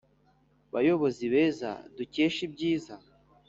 bayobozi 0.73 1.23
beza 1.33 1.71
dukesha 1.97 2.39
ibyiza 2.47 2.95